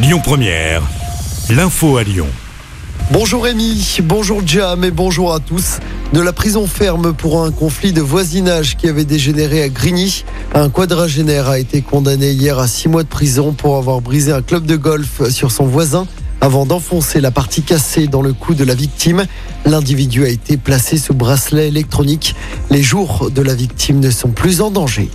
[0.00, 0.82] Lyon Première,
[1.50, 2.28] l'info à Lyon.
[3.10, 5.80] Bonjour Rémi, bonjour Jam et bonjour à tous.
[6.12, 10.24] De la prison ferme pour un conflit de voisinage qui avait dégénéré à Grigny,
[10.54, 14.40] un quadragénaire a été condamné hier à six mois de prison pour avoir brisé un
[14.40, 16.06] club de golf sur son voisin
[16.40, 19.26] avant d'enfoncer la partie cassée dans le cou de la victime.
[19.66, 22.36] L'individu a été placé sous bracelet électronique.
[22.70, 25.08] Les jours de la victime ne sont plus en danger.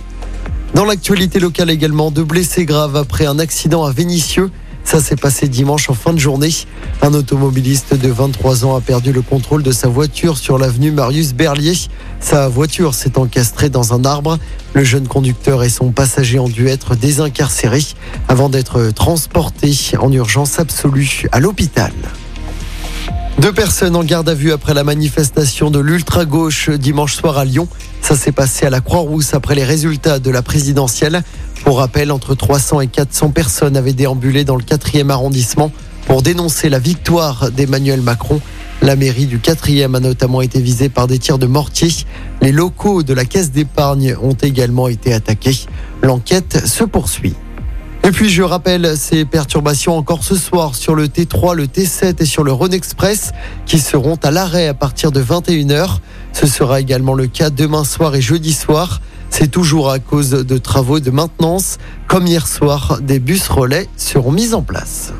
[0.74, 4.50] Dans l'actualité locale également, deux blessés graves après un accident à Vénissieux.
[4.94, 6.54] Ça s'est passé dimanche en fin de journée.
[7.02, 11.34] Un automobiliste de 23 ans a perdu le contrôle de sa voiture sur l'avenue Marius
[11.34, 11.74] Berlier.
[12.20, 14.38] Sa voiture s'est encastrée dans un arbre.
[14.72, 17.82] Le jeune conducteur et son passager ont dû être désincarcérés
[18.28, 21.90] avant d'être transportés en urgence absolue à l'hôpital.
[23.40, 27.66] Deux personnes en garde à vue après la manifestation de l'ultra-gauche dimanche soir à Lyon.
[28.00, 31.24] Ça s'est passé à la Croix-Rousse après les résultats de la présidentielle.
[31.64, 35.72] Pour rappel, entre 300 et 400 personnes avaient déambulé dans le 4e arrondissement
[36.06, 38.42] pour dénoncer la victoire d'Emmanuel Macron.
[38.82, 41.88] La mairie du 4e a notamment été visée par des tirs de mortier.
[42.42, 45.56] Les locaux de la caisse d'épargne ont également été attaqués.
[46.02, 47.34] L'enquête se poursuit.
[48.06, 52.26] Et puis je rappelle ces perturbations encore ce soir sur le T3, le T7 et
[52.26, 53.32] sur le Rhône Express
[53.64, 56.00] qui seront à l'arrêt à partir de 21h.
[56.34, 59.00] Ce sera également le cas demain soir et jeudi soir.
[59.36, 61.78] C'est toujours à cause de travaux de maintenance.
[62.06, 65.12] Comme hier soir, des bus relais seront mis en place.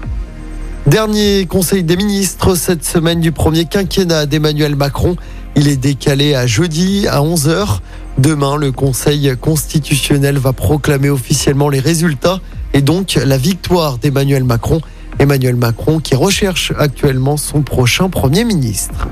[0.87, 5.17] Dernier conseil des ministres cette semaine du premier quinquennat d'Emmanuel Macron.
[5.56, 7.81] Il est décalé à jeudi à 11h.
[8.17, 12.39] Demain, le Conseil constitutionnel va proclamer officiellement les résultats
[12.73, 14.81] et donc la victoire d'Emmanuel Macron.
[15.19, 19.09] Emmanuel Macron qui recherche actuellement son prochain Premier ministre.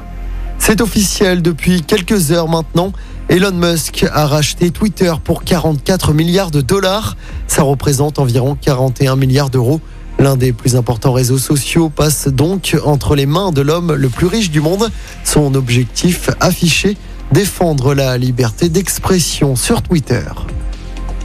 [0.64, 2.92] C'est officiel depuis quelques heures maintenant.
[3.28, 7.16] Elon Musk a racheté Twitter pour 44 milliards de dollars.
[7.48, 9.80] Ça représente environ 41 milliards d'euros.
[10.20, 14.28] L'un des plus importants réseaux sociaux passe donc entre les mains de l'homme le plus
[14.28, 14.88] riche du monde.
[15.24, 16.96] Son objectif affiché,
[17.32, 20.28] défendre la liberté d'expression sur Twitter.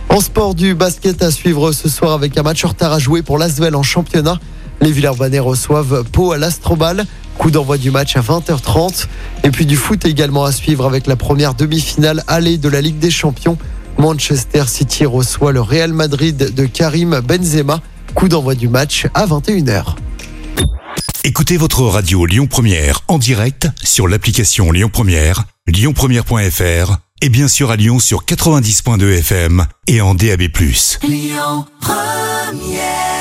[0.10, 3.22] En sport du basket à suivre ce soir avec un match en retard à jouer
[3.22, 4.40] pour l'Asvel en championnat.
[4.82, 7.06] Les Villers-Banais reçoivent Pau à l'Astrobal.
[7.38, 9.08] Coup d'envoi du match à 20h30.
[9.44, 13.00] Et puis du foot également à suivre avec la première demi-finale allée de la Ligue
[13.00, 13.58] des Champions.
[13.98, 17.82] Manchester City reçoit le Real Madrid de Karim Benzema.
[18.14, 19.96] Coup d'envoi du match à 21h.
[21.24, 27.70] Écoutez votre radio Lyon Première en direct sur l'application Lyon Première, lyonpremière.fr et bien sûr
[27.72, 30.44] à Lyon sur 90.2 FM et en DAB+.
[31.04, 33.17] Lyon Première